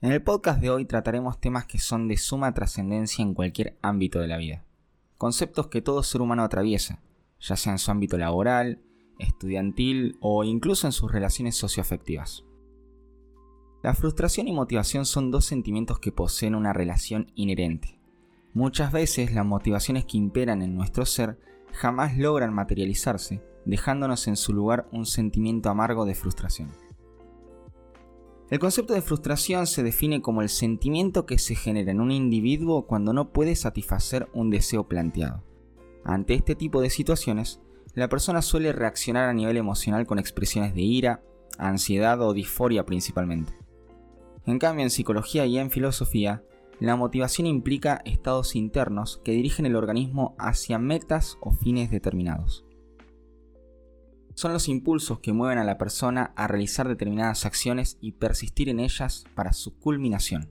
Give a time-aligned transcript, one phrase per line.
[0.00, 4.20] En el podcast de hoy trataremos temas que son de suma trascendencia en cualquier ámbito
[4.20, 4.64] de la vida.
[5.16, 7.02] Conceptos que todo ser humano atraviesa,
[7.40, 8.80] ya sea en su ámbito laboral,
[9.18, 12.44] estudiantil o incluso en sus relaciones socioafectivas.
[13.82, 17.98] La frustración y motivación son dos sentimientos que poseen una relación inherente.
[18.54, 21.40] Muchas veces las motivaciones que imperan en nuestro ser
[21.72, 26.68] jamás logran materializarse, dejándonos en su lugar un sentimiento amargo de frustración.
[28.50, 32.86] El concepto de frustración se define como el sentimiento que se genera en un individuo
[32.86, 35.44] cuando no puede satisfacer un deseo planteado.
[36.02, 37.60] Ante este tipo de situaciones,
[37.94, 41.22] la persona suele reaccionar a nivel emocional con expresiones de ira,
[41.58, 43.52] ansiedad o disforia principalmente.
[44.46, 46.42] En cambio, en psicología y en filosofía,
[46.80, 52.64] la motivación implica estados internos que dirigen el organismo hacia metas o fines determinados
[54.38, 58.78] son los impulsos que mueven a la persona a realizar determinadas acciones y persistir en
[58.78, 60.48] ellas para su culminación.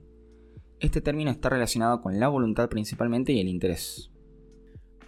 [0.78, 4.10] Este término está relacionado con la voluntad principalmente y el interés.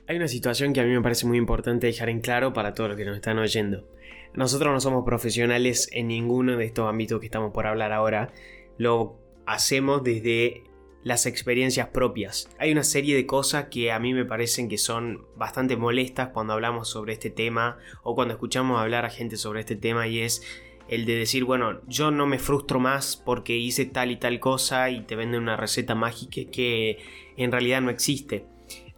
[0.09, 2.89] Hay una situación que a mí me parece muy importante dejar en claro para todos
[2.89, 3.87] los que nos están oyendo.
[4.33, 8.33] Nosotros no somos profesionales en ninguno de estos ámbitos que estamos por hablar ahora.
[8.79, 10.65] Lo hacemos desde
[11.03, 12.49] las experiencias propias.
[12.59, 16.53] Hay una serie de cosas que a mí me parecen que son bastante molestas cuando
[16.53, 20.43] hablamos sobre este tema o cuando escuchamos hablar a gente sobre este tema y es
[20.89, 24.91] el de decir, bueno, yo no me frustro más porque hice tal y tal cosa
[24.91, 26.99] y te venden una receta mágica que
[27.37, 28.45] en realidad no existe.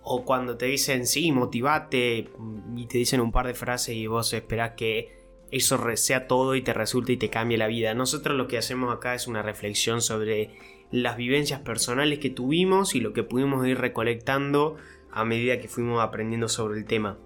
[0.03, 2.31] O cuando te dicen, sí, motivate
[2.75, 5.23] y te dicen un par de frases y vos esperás que
[5.53, 7.93] eso sea todo y te resulte y te cambie la vida.
[7.93, 10.57] Nosotros lo que hacemos acá es una reflexión sobre
[10.93, 14.77] las vivencias personales que tuvimos y lo que pudimos ir recolectando
[15.11, 17.19] a medida que fuimos aprendiendo sobre el tema.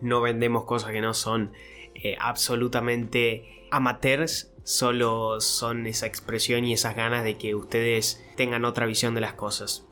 [0.00, 1.52] No vendemos cosas que no son
[1.94, 8.86] eh, absolutamente amateurs, solo son esa expresión y esas ganas de que ustedes tengan otra
[8.86, 9.86] visión de las cosas.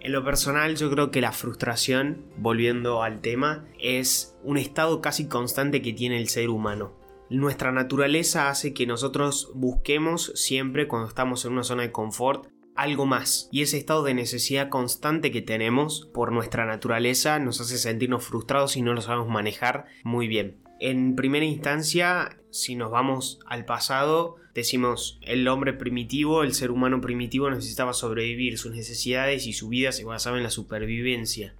[0.00, 5.26] En lo personal yo creo que la frustración, volviendo al tema, es un estado casi
[5.26, 6.92] constante que tiene el ser humano.
[7.30, 13.04] Nuestra naturaleza hace que nosotros busquemos siempre cuando estamos en una zona de confort algo
[13.04, 13.48] más.
[13.52, 18.76] Y ese estado de necesidad constante que tenemos por nuestra naturaleza nos hace sentirnos frustrados
[18.76, 20.56] y no lo sabemos manejar muy bien.
[20.80, 27.00] En primera instancia, si nos vamos al pasado, decimos el hombre primitivo, el ser humano
[27.02, 31.54] primitivo necesitaba sobrevivir, sus necesidades y su vida se basaban en la supervivencia.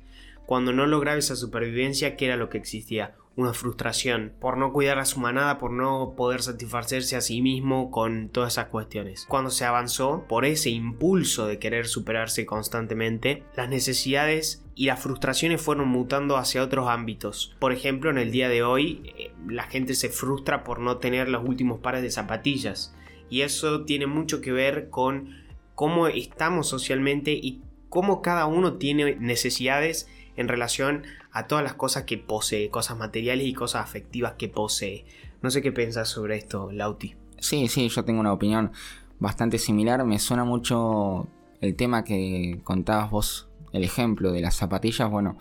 [0.47, 3.17] Cuando no lograba esa supervivencia, ¿qué era lo que existía?
[3.38, 7.93] Una frustración por no cuidar a su manada, por no poder satisfacerse a sí mismo
[7.93, 9.26] con todas esas cuestiones.
[9.28, 15.62] Cuando se avanzó por ese impulso de querer superarse constantemente, las necesidades y las frustraciones
[15.62, 17.54] fueron mutando hacia otros ámbitos.
[17.60, 21.28] Por ejemplo, en el día de hoy, eh, la gente se frustra por no tener
[21.28, 22.93] los últimos pares de zapatillas.
[23.31, 25.37] Y eso tiene mucho que ver con
[25.76, 32.05] cómo estamos socialmente y cómo cada uno tiene necesidades en relación a todas las cosas
[32.05, 35.05] que posee, cosas materiales y cosas afectivas que posee.
[35.43, 37.15] No sé qué piensas sobre esto, Lauti.
[37.39, 38.72] Sí, sí, yo tengo una opinión
[39.19, 40.05] bastante similar.
[40.05, 41.28] Me suena mucho
[41.61, 45.11] el tema que contabas vos, el ejemplo de las zapatillas.
[45.11, 45.38] Bueno,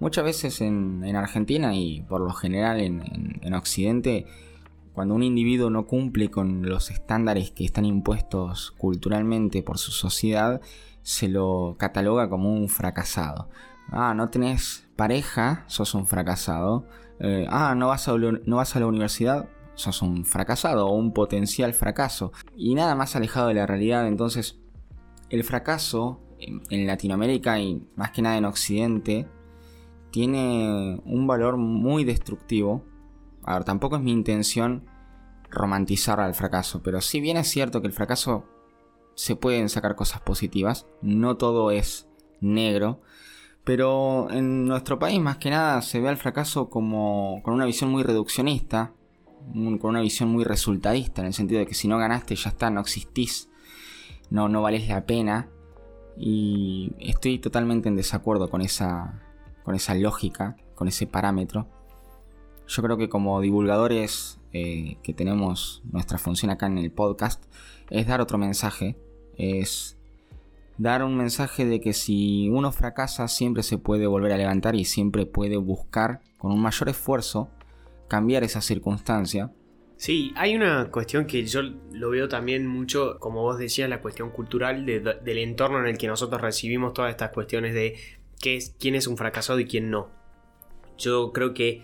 [0.00, 4.26] muchas veces en, Argentina y por lo general en, en Occidente,
[4.92, 10.60] cuando un individuo no cumple con los estándares que están impuestos culturalmente por su sociedad,
[11.02, 13.48] se lo cataloga como un fracasado
[13.90, 16.86] ah, no tenés pareja, sos un fracasado.
[17.20, 21.12] Eh, ah, no vas, a, no vas a la universidad, sos un fracasado o un
[21.12, 22.32] potencial fracaso.
[22.56, 24.06] Y nada más alejado de la realidad.
[24.06, 24.58] Entonces,
[25.30, 29.28] el fracaso en, Latinoamérica y más que nada en Occidente
[30.10, 32.84] tiene un valor muy destructivo.
[33.44, 34.86] A ver, tampoco es mi intención
[35.50, 38.44] romantizar al fracaso, pero si bien es cierto que el fracaso
[39.14, 42.08] se pueden sacar cosas positivas, no todo es
[42.40, 43.00] negro.
[43.64, 47.90] Pero en nuestro país más que nada se ve al fracaso como con una visión
[47.90, 48.92] muy reduccionista,
[49.52, 52.70] con una visión muy resultadista, en el sentido de que si no ganaste ya está,
[52.70, 53.50] no existís,
[54.30, 55.48] no, no valés la pena.
[56.16, 59.22] Y estoy totalmente en desacuerdo con esa,
[59.64, 61.68] con esa lógica, con ese parámetro.
[62.66, 67.44] Yo creo que como divulgadores eh, que tenemos nuestra función acá en el podcast
[67.90, 68.96] es dar otro mensaje,
[69.36, 69.97] es
[70.78, 74.84] dar un mensaje de que si uno fracasa siempre se puede volver a levantar y
[74.84, 77.50] siempre puede buscar con un mayor esfuerzo
[78.08, 79.52] cambiar esa circunstancia.
[79.96, 81.60] Sí, hay una cuestión que yo
[81.92, 86.06] lo veo también mucho, como vos decías, la cuestión cultural del entorno en el que
[86.06, 87.96] nosotros recibimos todas estas cuestiones de
[88.40, 90.10] qué es, quién es un fracasado y quién no.
[90.96, 91.82] Yo creo que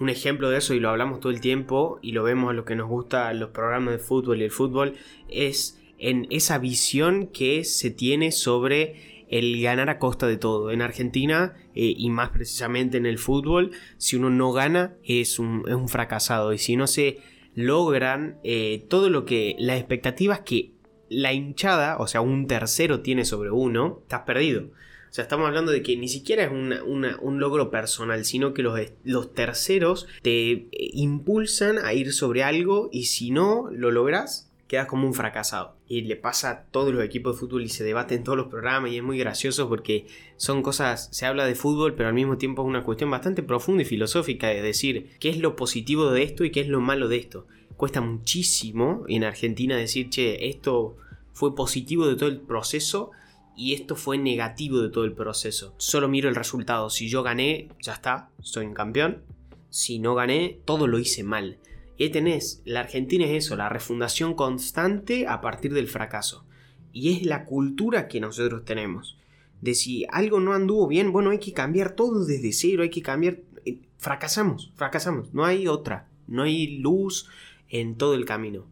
[0.00, 2.64] un ejemplo de eso, y lo hablamos todo el tiempo, y lo vemos a los
[2.64, 4.94] que nos gusta los programas de fútbol y el fútbol,
[5.28, 10.70] es en esa visión que se tiene sobre el ganar a costa de todo.
[10.70, 15.64] En Argentina, eh, y más precisamente en el fútbol, si uno no gana es un,
[15.66, 16.52] es un fracasado.
[16.52, 17.18] Y si no se
[17.54, 20.72] logran eh, todo lo que las expectativas que
[21.08, 24.64] la hinchada, o sea, un tercero tiene sobre uno, estás perdido.
[24.64, 28.78] O sea, estamos hablando de que ni siquiera es un logro personal, sino que los,
[29.04, 34.86] los, terceros te eh, impulsan a ir sobre algo y si no lo logras, quedas
[34.86, 35.76] como un fracasado.
[35.86, 38.48] Y le pasa a todos los equipos de fútbol y se debate en todos los
[38.48, 40.06] programas y es muy gracioso porque
[40.36, 43.82] son cosas, se habla de fútbol, pero al mismo tiempo es una cuestión bastante profunda
[43.82, 47.08] y filosófica de decir qué es lo positivo de esto y qué es lo malo
[47.08, 47.46] de esto.
[47.76, 50.96] Cuesta muchísimo en Argentina decir, che, esto
[51.32, 53.10] fue positivo de todo el proceso
[53.56, 55.74] y esto fue negativo de todo el proceso.
[55.76, 56.90] Solo miro el resultado.
[56.90, 59.22] Si yo gané, ya está, soy un campeón.
[59.70, 61.58] Si no gané, todo lo hice mal.
[61.96, 66.44] Y ahí tenés, la Argentina es eso, la refundación constante a partir del fracaso.
[66.92, 69.16] Y es la cultura que nosotros tenemos.
[69.60, 73.02] De si algo no anduvo bien, bueno, hay que cambiar todo desde cero, hay que
[73.02, 73.38] cambiar...
[73.64, 77.28] Eh, fracasamos, fracasamos, no hay otra, no hay luz
[77.68, 78.66] en todo el camino.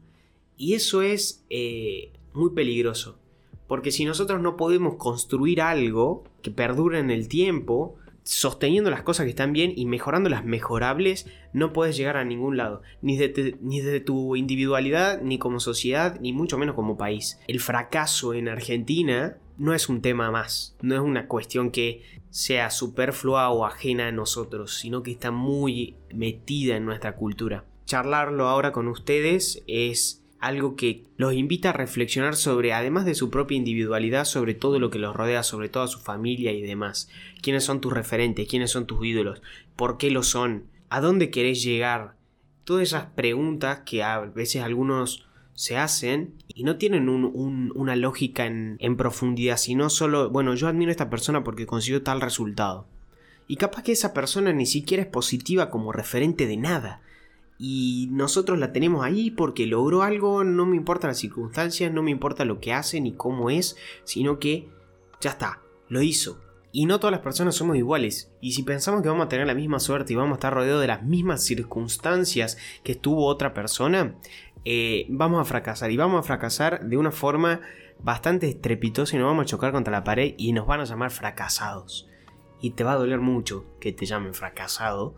[0.56, 3.18] Y eso es eh, muy peligroso.
[3.66, 9.24] Porque si nosotros no podemos construir algo que perdure en el tiempo, sosteniendo las cosas
[9.24, 13.56] que están bien y mejorando las mejorables, no puedes llegar a ningún lado, ni desde,
[13.60, 17.40] ni desde tu individualidad, ni como sociedad, ni mucho menos como país.
[17.48, 22.70] El fracaso en Argentina no es un tema más, no es una cuestión que sea
[22.70, 27.66] superflua o ajena a nosotros, sino que está muy metida en nuestra cultura.
[27.84, 33.30] Charlarlo ahora con ustedes es algo que los invita a reflexionar sobre, además de su
[33.30, 37.08] propia individualidad, sobre todo lo que los rodea, sobre toda su familia y demás.
[37.40, 38.48] ¿Quiénes son tus referentes?
[38.48, 39.40] ¿Quiénes son tus ídolos?
[39.76, 40.64] ¿Por qué lo son?
[40.90, 42.16] ¿A dónde querés llegar?
[42.64, 48.78] Todas esas preguntas que a veces algunos se hacen y no tienen una lógica en,
[48.80, 52.88] en profundidad, sino solo, bueno, yo admiro a esta persona porque consiguió tal resultado.
[53.46, 57.00] Y capaz que esa persona ni siquiera es positiva como referente de nada
[57.64, 62.10] y nosotros la tenemos ahí porque logró algo, no me importa las circunstancias, no me
[62.10, 64.68] importa lo que hace ni cómo es, sino que
[65.20, 66.40] ya está, lo hizo.
[66.72, 68.32] Y no todas las personas somos iguales.
[68.40, 70.80] Y si pensamos que vamos a tener la misma suerte y vamos a estar rodeados
[70.80, 74.16] de las mismas circunstancias que estuvo otra persona,
[74.64, 75.92] eh, vamos a fracasar.
[75.92, 77.60] Y vamos a fracasar de una forma
[78.02, 81.12] bastante estrepitosa y nos vamos a chocar contra la pared y nos van a llamar
[81.12, 82.08] fracasados.
[82.60, 85.14] Y te va a doler mucho que te llamen fracasado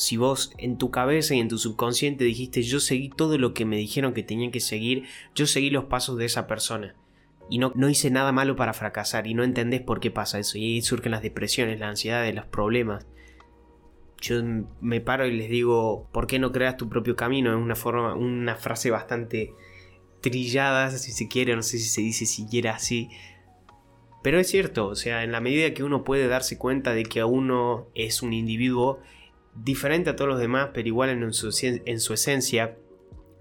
[0.00, 3.66] si vos en tu cabeza y en tu subconsciente dijiste yo seguí todo lo que
[3.66, 5.04] me dijeron que tenía que seguir,
[5.34, 6.96] yo seguí los pasos de esa persona.
[7.50, 10.56] Y no, no hice nada malo para fracasar y no entendés por qué pasa eso.
[10.56, 13.06] Y ahí surgen las depresiones, la ansiedad, los problemas.
[14.22, 14.36] Yo
[14.80, 17.50] me paro y les digo, ¿por qué no creas tu propio camino?
[17.50, 19.52] Es una forma, una frase bastante
[20.22, 23.10] trillada, si se quiere, no sé si se dice siquiera así.
[24.22, 27.22] Pero es cierto, o sea, en la medida que uno puede darse cuenta de que
[27.22, 29.00] uno es un individuo
[29.62, 32.76] diferente a todos los demás, pero igual en su, en su esencia,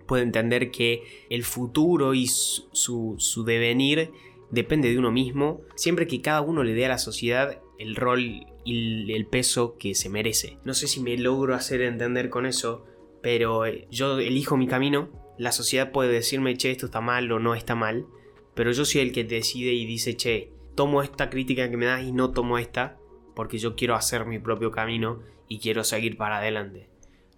[0.08, 4.12] puede entender que el futuro y su, su, devenir
[4.50, 8.20] depende de uno mismo, siempre que cada uno le dé a la sociedad el rol
[8.66, 10.58] y el peso que se merece.
[10.66, 12.86] No sé si me logro hacer entender con eso,
[13.22, 17.40] pero eh, yo elijo mi camino, la sociedad puede decirme, che, esto está mal o
[17.40, 18.08] no está mal,
[18.56, 22.04] pero yo soy el que decide y dice, che, tomo esta crítica que me das
[22.04, 22.98] y no tomo esta,
[23.36, 26.89] porque yo quiero hacer mi propio camino y quiero seguir para adelante.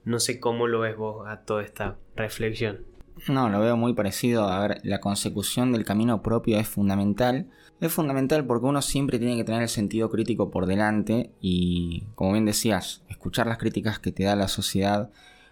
[0.04, 2.86] No sé cómo lo ves vos a toda esta reflexión.
[3.28, 4.48] No, lo veo muy parecido.
[4.48, 7.48] A ver, la consecución del camino propio es fundamental.
[7.80, 12.34] Es fundamental porque uno siempre tiene que tener el sentido crítico por delante y, como
[12.34, 15.10] bien decías, escuchar las críticas que te da la sociedad,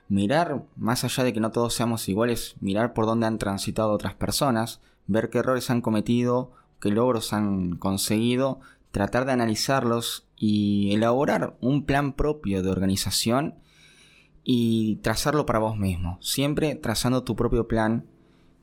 [0.09, 4.15] mirar, más allá de que no todos seamos iguales, mirar por dónde han transitado otras
[4.15, 8.59] personas, ver qué errores han cometido, qué logros han conseguido,
[8.91, 13.55] tratar de analizarlos y elaborar un plan propio de organización
[14.43, 16.17] y trazarlo para vos mismo.
[16.21, 18.05] Siempre trazando tu propio plan.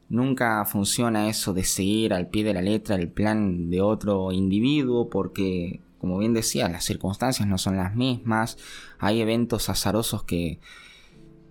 [0.09, 5.11] Nunca funciona eso de seguir al pie de la letra el plan de otro individuo
[5.11, 8.57] porque, como bien decía, las circunstancias no son las mismas.
[8.99, 10.61] Hay eventos azarosos que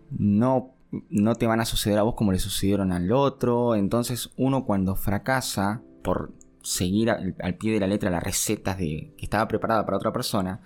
[0.10, 0.72] no
[1.10, 3.75] no te van a suceder a vos como le sucedieron al otro.
[3.75, 6.34] Entonces uno cuando fracasa por
[6.65, 10.62] seguir al, pie de la letra las recetas de, que estaba preparada para otra persona,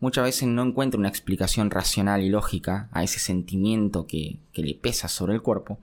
[0.00, 4.74] muchas veces no encuentra una explicación racional y lógica a ese sentimiento que, que le
[4.74, 5.78] pesa sobre el cuerpo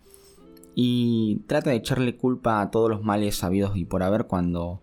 [0.75, 4.81] y trata de echarle culpa a todos los males sabidos y por haber cuando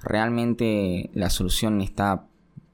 [0.00, 2.26] realmente la solución está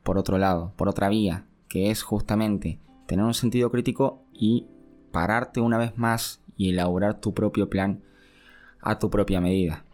[0.04, 4.66] por otro lado, por otra vía, que es justamente tener un sentido crítico y
[5.10, 8.02] pararte una vez más y elaborar tu propio plan
[8.80, 9.84] a tu propia medida.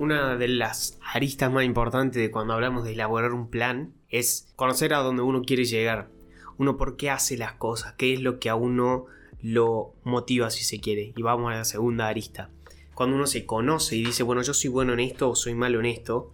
[0.00, 4.94] Una de las aristas más importantes de cuando hablamos de elaborar un plan es conocer
[4.94, 6.08] a dónde uno quiere llegar.
[6.56, 9.04] Uno por qué hace las cosas, qué es lo que a uno
[9.42, 11.12] lo motiva si se quiere.
[11.14, 12.48] Y vamos a la segunda arista.
[12.94, 15.80] Cuando uno se conoce y dice, bueno, yo soy bueno en esto o soy malo
[15.80, 16.32] en esto,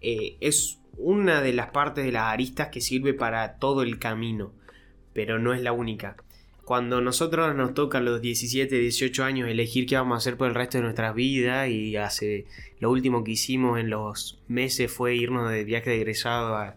[0.00, 4.52] eh, es una de las partes de las aristas que sirve para todo el camino,
[5.12, 6.18] pero no es la única.
[6.64, 10.46] Cuando nosotros nos toca a los 17, 18 años elegir qué vamos a hacer por
[10.48, 12.46] el resto de nuestras vidas y hace
[12.78, 16.76] lo último que hicimos en los meses fue irnos de viaje de egresado a,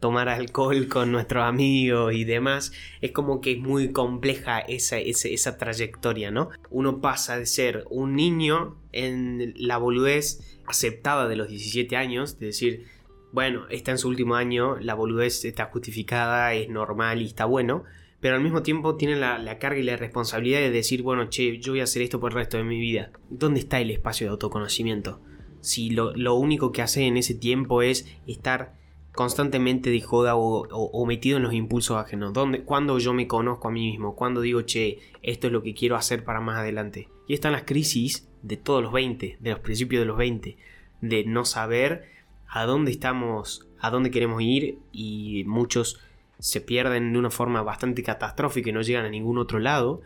[0.00, 5.56] tomar alcohol con nuestros amigos y demás, es como que es muy compleja esa, esa,
[5.56, 6.50] trayectoria, ¿no?
[6.68, 12.46] Uno pasa de ser un niño en la boludez aceptada de los 17 años, de
[12.46, 12.86] decir,
[13.30, 17.84] bueno, está en su último año, la boludez está justificada, es normal y está bueno,
[18.20, 21.72] pero al mismo tiempo tiene la, carga y la responsabilidad de decir, bueno, che, yo
[21.72, 23.12] voy a hacer esto por el resto de mi vida.
[23.30, 25.20] ¿Dónde está el espacio de autoconocimiento?
[25.60, 28.76] Si lo, único que hace en ese tiempo es estar
[29.12, 32.32] constantemente de joda o, metido en los impulsos ajenos.
[32.32, 35.74] ¿Dónde, cuando yo me conozco a mí mismo, cuando digo, che, esto es lo que
[35.74, 37.08] quiero hacer para más adelante.
[37.26, 40.56] Y están las crisis de todos los 20, de los principios de los 20,
[41.00, 42.04] de no saber
[42.48, 46.00] a dónde estamos, a dónde queremos ir y muchos
[46.38, 50.02] se pierden de una forma bastante catastrófica y no llegan a ningún otro lado.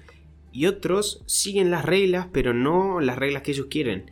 [0.52, 4.10] Y otros siguen las reglas, pero no las reglas que ellos quieren.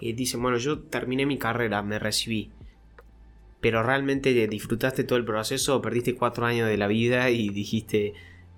[0.00, 2.50] Y dicen, bueno, yo terminé mi carrera, me recibí
[3.62, 8.12] pero realmente disfrutaste todo el proceso, perdiste cuatro años de la vida y dijiste,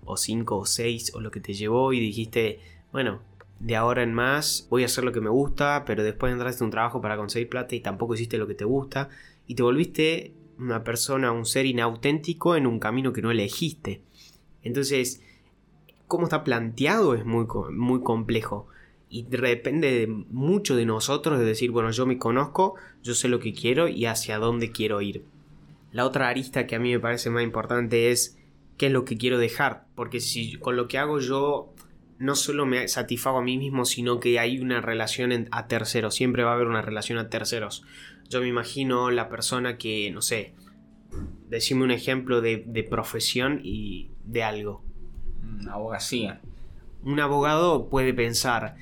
[0.06, 2.58] o cinco o seis, o lo que te llevó, y dijiste,
[2.90, 3.20] bueno,
[3.60, 6.66] de ahora en más voy a hacer lo que me gusta, pero después entraste a
[6.66, 9.10] un trabajo para conseguir plata y tampoco hiciste lo que te gusta,
[9.46, 14.02] y te volviste una persona, un ser inauténtico en un camino que no elegiste.
[14.62, 15.22] Entonces,
[16.06, 18.68] cómo está planteado es muy, muy complejo
[19.08, 23.38] y depende de mucho de nosotros de decir, bueno, yo me conozco, yo sé lo
[23.38, 25.24] que quiero y hacia dónde quiero ir.
[25.92, 28.38] La otra arista que a mí me parece más importante es
[28.76, 31.72] qué es lo que quiero dejar, porque si con lo que hago yo
[32.18, 36.42] no solo me satisfago a mí mismo, sino que hay una relación a terceros, siempre
[36.42, 37.84] va a haber una relación a terceros.
[38.28, 40.54] Yo me imagino la persona que, no sé,
[41.48, 44.82] decime un ejemplo de, de profesión y de algo.
[45.70, 46.40] Abogacía.
[47.02, 48.76] Un abogado puede pensar,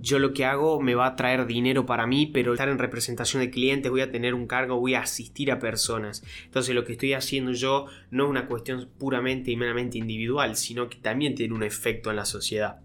[0.00, 3.40] yo lo que hago me va a traer dinero para mí, pero estar en representación
[3.42, 6.22] de clientes, voy a tener un cargo, voy a asistir a personas.
[6.44, 10.88] Entonces lo que estoy haciendo yo no es una cuestión puramente y meramente individual, sino
[10.88, 12.80] que también tiene un efecto en la sociedad.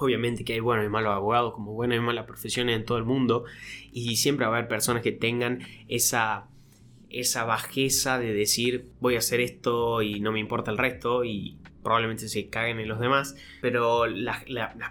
[0.00, 3.04] Obviamente que hay buenos y malos abogados, como buenas y malas profesiones en todo el
[3.04, 3.44] mundo,
[3.92, 6.48] y siempre va a haber personas que tengan esa,
[7.10, 11.58] esa bajeza de decir voy a hacer esto y no me importa el resto, y
[11.82, 14.44] probablemente se caguen en los demás, pero las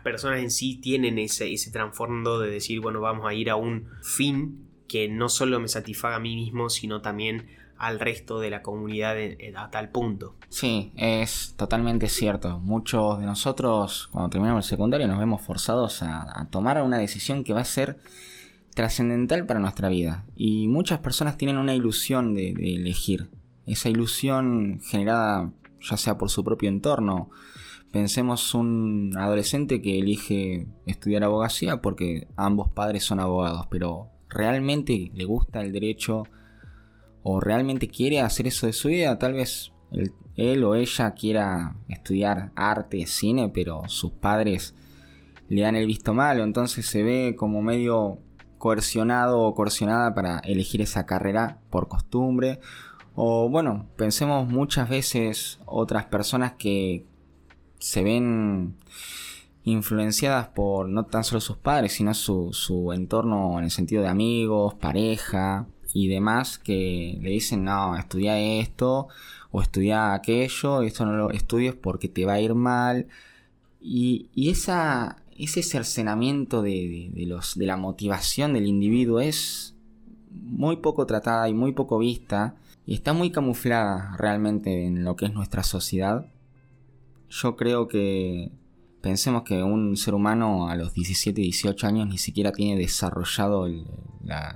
[0.04, 3.88] personas en sí tienen ese, ese trasfondo de decir, bueno, vamos a ir a un
[4.02, 7.48] fin que no solo me satisfaga a mí mismo, sino también
[7.80, 9.16] al resto de la comunidad
[9.56, 10.36] a tal punto.
[10.50, 12.60] Sí, es totalmente cierto.
[12.60, 17.54] Muchos de nosotros, cuando terminamos el secundario, nos vemos forzados a, tomar una decisión que
[17.54, 17.98] va a ser
[18.76, 20.26] trascendental para nuestra vida.
[20.36, 23.30] Y muchas personas tienen una ilusión de elegir.
[23.66, 27.30] Esa ilusión generada ya sea por su propio entorno.
[27.92, 35.26] Pensemos un adolescente que elige estudiar abogacía porque ambos padres son abogados, pero ¿realmente le
[35.26, 36.24] gusta el derecho
[37.24, 39.18] o realmente quiere hacer eso de su vida?
[39.20, 39.72] Tal vez
[40.36, 44.76] él, o ella quiera estudiar arte, cine, pero sus padres
[45.48, 48.20] le dan el visto malo, entonces se ve como medio
[48.58, 52.60] coercionado o coercionada para elegir esa carrera por costumbre
[53.22, 57.06] o bueno, pensemos muchas veces otras personas que
[57.78, 58.78] se ven
[59.66, 64.76] influenciadas por no tan solo sus padres, sino su, entorno en el sentido de amigos,
[64.76, 69.08] pareja y demás que le dicen, no, estudia esto
[69.52, 73.08] o estudia aquello, esto no lo estudies porque te va a ir mal.
[73.82, 79.76] Y, esa, ese cercenamiento de, los, de la motivación del individuo es
[80.32, 82.56] muy poco tratada y muy poco vista
[82.86, 86.28] y está muy camuflada realmente en lo que es nuestra sociedad.
[87.30, 88.52] Yo creo que
[89.02, 93.86] Pensemos que un ser humano a los 17, 18 años ni siquiera tiene desarrollado el,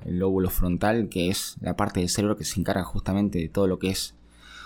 [0.06, 3.80] lóbulo frontal, que es la parte del cerebro que se encarga justamente de todo lo
[3.80, 4.16] que es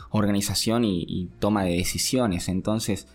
[0.10, 2.50] organización y, toma de decisiones.
[2.50, 3.08] Entonces,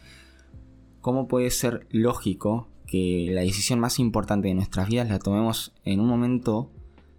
[1.00, 5.98] ¿cómo puede ser lógico que la decisión más importante de nuestras vidas la tomemos en
[5.98, 6.70] un momento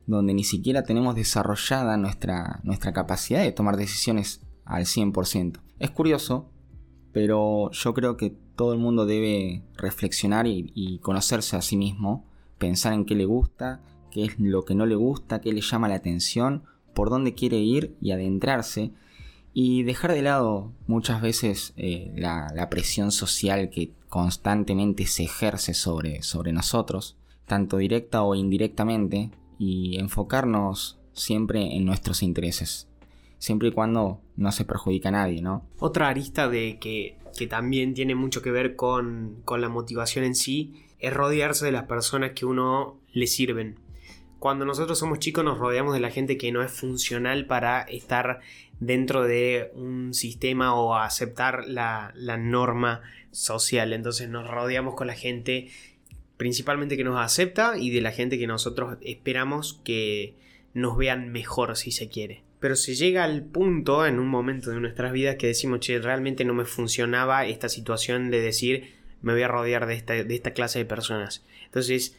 [0.08, 5.60] donde ni siquiera tenemos desarrollada nuestra, nuestra capacidad de tomar decisiones al 100%?
[5.80, 6.50] Es curioso,
[7.12, 12.26] pero yo creo que todo el mundo debe reflexionar y, conocerse a sí mismo,
[12.58, 13.82] pensar en qué le gusta,
[14.12, 17.58] qué es lo que no le gusta, qué le llama la atención, por dónde quiere
[17.58, 18.92] ir y adentrarse
[19.54, 26.24] y dejar de lado muchas veces eh, la, presión social que constantemente se ejerce sobre,
[26.24, 32.88] sobre nosotros, tanto directa o indirectamente, y enfocarnos siempre en nuestros intereses
[33.44, 35.68] siempre y cuando no se perjudica a nadie, ¿no?
[35.78, 37.18] Otra arista de que,
[37.50, 41.84] también tiene mucho que ver con, con la motivación en sí es rodearse de las
[41.84, 43.80] personas que uno le sirven.
[44.40, 48.40] Cuando nosotros somos chicos nos rodeamos de la gente que no es funcional para estar
[48.80, 53.92] dentro de un sistema o aceptar la, la norma social.
[53.92, 55.68] Entonces nos rodeamos con la gente
[56.38, 60.38] principalmente que nos acepta y de la gente que nosotros esperamos que
[60.74, 64.80] nos vean mejor si se quiere pero se llega al punto en un momento de
[64.80, 69.42] nuestras vidas que decimos, che, realmente no me funcionaba esta situación de decir, me voy
[69.42, 71.44] a rodear de esta, de esta clase de personas.
[71.66, 72.18] Entonces,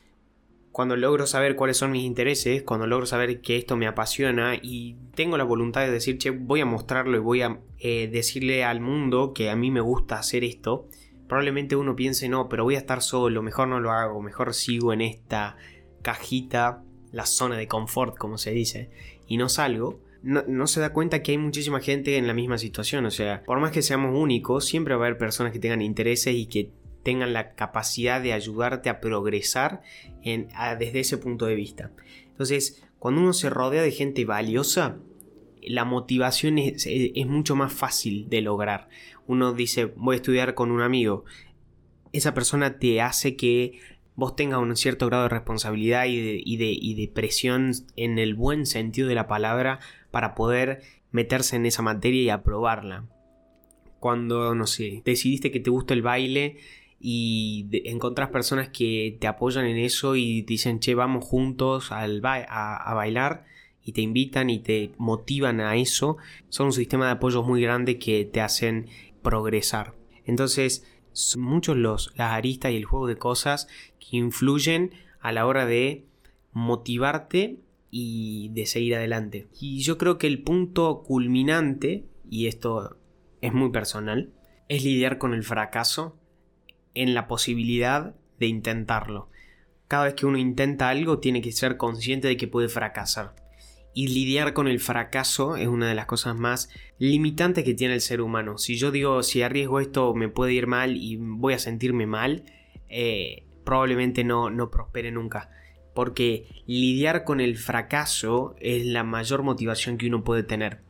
[0.70, 4.96] cuando logro saber cuáles son mis intereses, cuando logro saber que esto me apasiona y
[5.14, 8.82] tengo la voluntad de decir, che, voy a mostrarlo y voy a eh, decirle al
[8.82, 10.88] mundo que a mí me gusta hacer esto,
[11.26, 14.92] probablemente uno piense, no, pero voy a estar solo, mejor no lo hago, mejor sigo
[14.92, 15.56] en esta
[16.02, 16.82] cajita,
[17.12, 18.90] la zona de confort, como se dice,
[19.26, 23.04] y no salgo no, se da cuenta que hay muchísima gente en la misma situación.
[23.04, 26.35] O sea, por más que seamos únicos, siempre va a haber personas que tengan intereses
[26.35, 26.71] y que
[27.02, 29.83] tengan la capacidad de ayudarte a progresar
[30.23, 30.49] en,
[30.79, 31.92] desde ese punto de vista.
[32.29, 34.96] Entonces, cuando uno se rodea de gente valiosa,
[35.62, 36.87] la motivación es,
[37.27, 38.88] mucho más fácil de lograr.
[39.27, 41.25] Uno dice, voy a estudiar con un amigo.
[42.12, 43.79] Esa persona te hace que
[44.14, 48.64] vos tengas un cierto grado de responsabilidad y de, y de presión en el buen
[48.64, 49.81] sentido de la palabra
[50.14, 53.09] para poder meterse en esa materia y aprobarla.
[53.98, 56.59] Cuando, no sé, decidiste que te gusta el baile
[57.00, 62.22] y encontrás personas que te apoyan en eso y te dicen, che, vamos juntos al
[62.24, 63.44] a, bailar
[63.83, 66.16] y te invitan y te motivan a eso,
[66.48, 68.87] son un sistema de apoyo muy grande que te hacen
[69.20, 69.96] progresar.
[70.27, 73.66] Entonces, son muchos los, las aristas y el juego de cosas
[73.98, 76.05] que influyen a la hora de
[76.53, 77.63] motivarte
[77.96, 79.46] y de seguir adelante.
[79.61, 82.98] Y yo creo que el punto culminante, y esto
[83.40, 84.33] es muy personal,
[84.68, 86.18] es lidiar con el fracaso
[86.94, 89.30] en la posibilidad de intentarlo.
[89.87, 93.37] Cada vez que uno intenta algo tiene que ser consciente de que puede fracasar.
[93.94, 98.00] Y lidiar con el fracaso es una de las cosas más limitantes que tiene el
[98.00, 98.59] ser humano.
[98.59, 102.42] Si yo digo, si arriesgo esto me puede ir mal y voy a sentirme mal,
[102.88, 105.48] eh, probablemente no, no prospere nunca
[105.94, 110.80] porque lidiar con el fracaso es la mayor motivación que uno puede tener.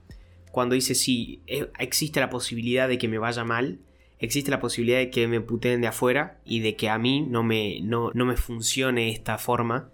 [0.50, 3.80] Cuando dice sí, eh, existe la posibilidad de que me vaya mal,
[4.18, 7.42] existe la posibilidad de que me puteen de afuera y de que a mí no
[7.42, 9.90] me, no, me funcione esta forma,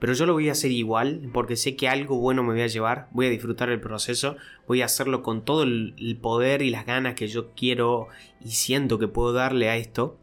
[0.00, 2.68] pero yo lo voy a hacer igual porque sé que algo bueno me voy a
[2.68, 6.86] llevar, voy a disfrutar el proceso, voy a hacerlo con todo el poder y las
[6.86, 8.08] ganas que yo quiero
[8.44, 10.18] y siento que puedo darle a esto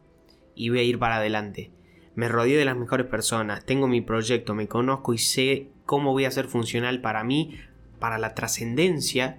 [0.54, 1.70] y voy a ir para adelante
[2.16, 6.24] me rodeo de las mejores personas, tengo mi proyecto, me conozco y sé cómo voy
[6.24, 7.58] a ser funcional para mí,
[8.00, 9.38] para la trascendencia,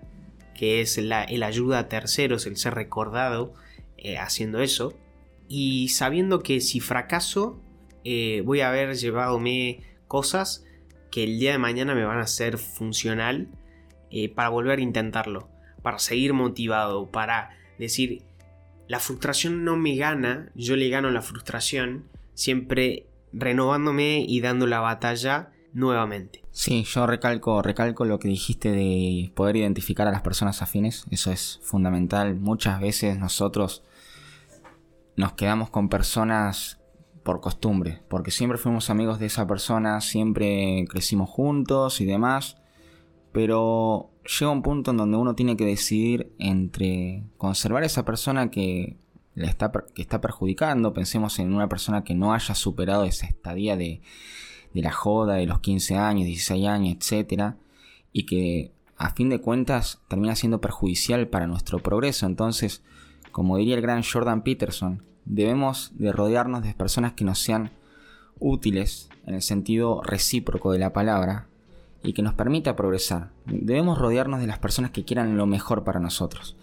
[0.53, 3.53] que es el ayuda a terceros, el ser recordado
[3.97, 4.93] eh, haciendo eso,
[5.49, 7.59] y sabiendo que si fracaso,
[8.03, 10.63] eh, voy a haber llevadome cosas
[11.09, 13.47] que el día de mañana me van a ser funcional
[14.11, 15.49] eh, para volver a intentarlo,
[15.81, 18.21] para seguir motivado, para decir,
[18.87, 22.05] la frustración no me gana, yo le gano la frustración,
[22.37, 26.43] siempre renovándome y dando la batalla nuevamente.
[26.51, 31.31] Sí, yo recalco, recalco lo que dijiste de poder identificar a las personas afines, eso
[31.31, 32.35] es fundamental.
[32.35, 33.83] Muchas veces nosotros
[35.15, 36.79] nos quedamos con personas
[37.23, 42.57] por costumbre, porque siempre fuimos amigos de esa persona, siempre crecimos juntos y demás,
[43.31, 48.51] pero llega un punto en donde uno tiene que decidir entre conservar a esa persona
[48.51, 48.97] que
[49.45, 50.93] está, que está perjudicando.
[50.93, 54.01] Pensemos en una persona que no haya superado esa estadía de,
[54.73, 57.55] de la joda de los 15 años, 16 años, etc.
[58.11, 62.25] Y que a fin de cuentas termina siendo perjudicial para nuestro progreso.
[62.25, 62.83] Entonces,
[63.31, 67.71] como diría el gran Jordan Peterson, debemos de rodearnos de personas que nos sean
[68.39, 71.47] útiles en el sentido recíproco de la palabra
[72.03, 73.31] y que nos permita progresar.
[73.45, 76.55] Debemos rodearnos de las personas que quieran lo mejor para nosotros.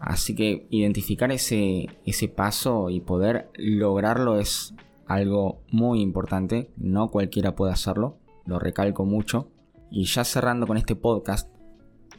[0.00, 4.74] Así que identificar ese, ese paso y poder lograrlo es
[5.06, 6.70] algo muy importante.
[6.76, 9.50] No cualquiera puede hacerlo, lo recalco mucho.
[9.90, 11.54] Y ya cerrando con este podcast,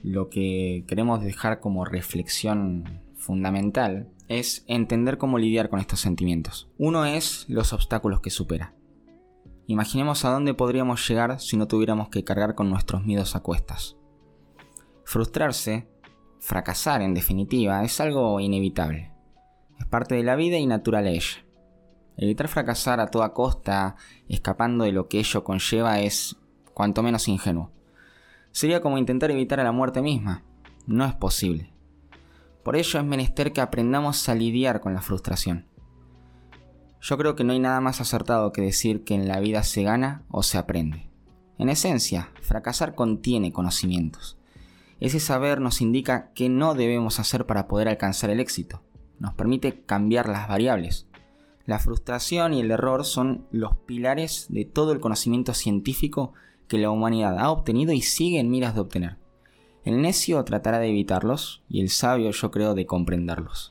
[0.03, 6.69] lo que queremos dejar como reflexión fundamental es entender cómo lidiar con estos sentimientos.
[6.77, 8.73] Uno es los obstáculos que supera.
[9.67, 13.97] Imaginemos a dónde podríamos llegar si no tuviéramos que cargar con nuestros miedos a cuestas.
[15.03, 15.87] Frustrarse,
[16.41, 19.11] fracasar en definitiva, es algo inevitable.
[19.79, 21.45] Es parte de la vida y natural a ella.
[22.17, 23.95] Evitar fracasar a toda costa,
[24.27, 26.35] escapando de lo que ello conlleva, es
[26.73, 27.71] cuanto menos ingenuo.
[28.51, 30.43] Sería como intentar evitar a la muerte misma.
[30.85, 31.71] No es posible.
[32.63, 35.67] Por ello es menester que aprendamos a lidiar con la frustración.
[36.99, 39.83] Yo creo que no hay nada más acertado que decir que en la vida se
[39.83, 41.09] gana o se aprende.
[41.57, 44.40] En esencia, fracasar contiene conocimientos.
[45.01, 48.83] Ese saber nos indica qué no debemos hacer para poder alcanzar el éxito.
[49.17, 51.07] Nos permite cambiar las variables.
[51.65, 56.33] La frustración y el error son los pilares de todo el conocimiento científico
[56.67, 59.17] que la humanidad ha obtenido y sigue en miras de obtener.
[59.83, 63.70] El necio tratará de evitarlos y el sabio yo creo de comprenderlos.